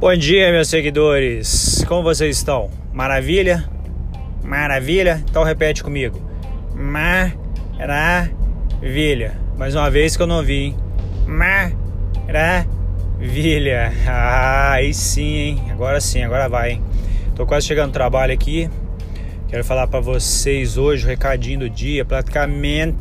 [0.00, 1.84] Bom dia, meus seguidores.
[1.86, 2.70] Como vocês estão?
[2.94, 3.68] Maravilha?
[4.42, 5.22] Maravilha?
[5.28, 6.18] Então repete comigo.
[6.74, 8.32] Maravilha.
[9.58, 10.76] Mais uma vez que eu não vi, hein?
[13.26, 13.92] Maravilha.
[14.06, 15.62] Ah, aí sim, hein?
[15.70, 16.82] Agora sim, agora vai, hein?
[17.36, 18.70] Tô quase chegando no trabalho aqui.
[19.48, 22.96] Quero falar para vocês hoje o recadinho do dia, praticamente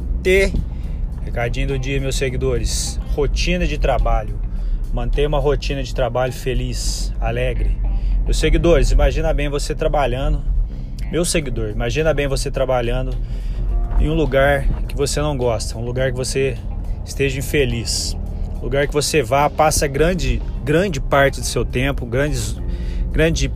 [1.24, 3.00] recadinho do dia, meus seguidores.
[3.14, 4.40] Rotina de trabalho.
[4.94, 7.78] Manter uma rotina de trabalho feliz, alegre.
[8.24, 10.42] Meus seguidores, imagina bem você trabalhando.
[11.12, 13.16] Meu seguidor, imagina bem você trabalhando
[14.00, 16.58] em um lugar que você não gosta, um lugar que você
[17.06, 18.18] esteja infeliz,
[18.62, 22.56] lugar que você vá, passa grande, grande parte do seu tempo, grandes,
[23.12, 23.52] grande,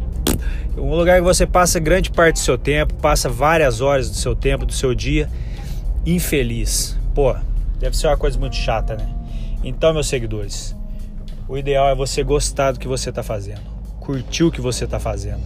[0.77, 4.35] um lugar que você passa grande parte do seu tempo, passa várias horas do seu
[4.35, 5.29] tempo, do seu dia,
[6.05, 6.97] infeliz.
[7.15, 7.35] Pô,
[7.79, 9.07] deve ser uma coisa muito chata, né?
[9.63, 10.75] Então, meus seguidores,
[11.47, 13.61] o ideal é você gostar do que você está fazendo,
[13.99, 15.43] curtir o que você está fazendo,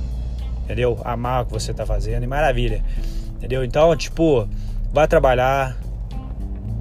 [0.63, 0.99] entendeu?
[1.03, 2.83] Amar o que você está fazendo e maravilha,
[3.35, 3.63] entendeu?
[3.63, 4.47] Então, tipo,
[4.91, 5.77] vá trabalhar,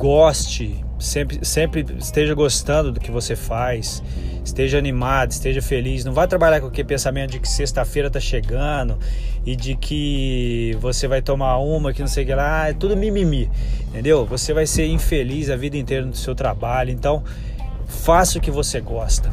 [0.00, 4.02] goste, sempre, sempre esteja gostando do que você faz,
[4.42, 6.06] esteja animado, esteja feliz.
[6.06, 8.98] Não vá trabalhar com aquele pensamento de que sexta-feira está chegando
[9.44, 12.96] e de que você vai tomar uma, que não sei o que lá, é tudo
[12.96, 13.50] mimimi,
[13.88, 14.24] entendeu?
[14.24, 17.22] Você vai ser infeliz a vida inteira no seu trabalho, então
[17.86, 19.30] faça o que você gosta.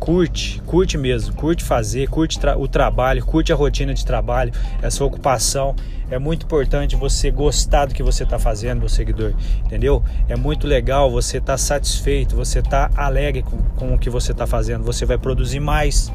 [0.00, 5.04] Curte, curte mesmo, curte fazer, curte tra o trabalho, curte a rotina de trabalho, essa
[5.04, 5.76] ocupação.
[6.10, 9.34] É muito importante você gostar do que você está fazendo, meu seguidor,
[9.64, 10.02] entendeu?
[10.26, 14.08] É muito legal você estar tá satisfeito, você estar tá alegre com, com o que
[14.08, 14.82] você está fazendo.
[14.84, 16.10] Você vai produzir mais,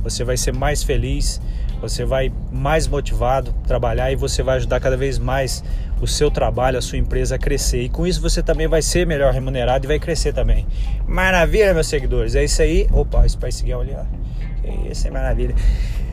[0.00, 1.40] você vai ser mais feliz,
[1.88, 5.62] você vai mais motivado trabalhar e você vai ajudar cada vez mais
[6.00, 7.82] o seu trabalho, a sua empresa a crescer.
[7.82, 10.66] E com isso você também vai ser melhor remunerado e vai crescer também.
[11.06, 12.34] Maravilha, meus seguidores.
[12.34, 12.86] É isso aí.
[12.92, 14.90] Opa, Spice Girl ali, ó.
[14.90, 15.54] Isso, é maravilha.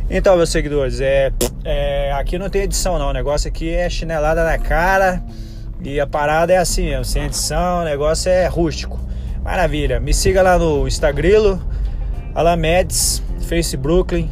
[0.10, 1.31] Então, meus seguidores, é,
[1.64, 3.10] é, aqui não tem edição não.
[3.10, 5.24] O negócio aqui é chinelada na cara.
[5.84, 9.00] E a parada é assim mesmo, sem edição, o negócio é rústico.
[9.44, 10.00] Maravilha.
[10.00, 11.60] Me siga lá no Instagrilo,
[12.36, 14.30] Alamedes, Face Brooklyn,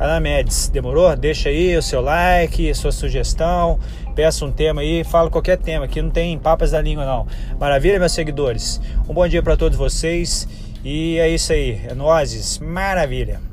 [0.00, 0.70] Alamedes.
[0.70, 1.14] Demorou?
[1.14, 3.78] Deixa aí o seu like, sua sugestão,
[4.14, 7.26] peça um tema aí, fala qualquer tema, aqui não tem papas da língua não.
[7.58, 8.80] Maravilha, meus seguidores.
[9.06, 10.48] Um bom dia para todos vocês
[10.82, 11.80] e é isso aí.
[11.86, 12.58] É nozes.
[12.58, 13.49] Maravilha.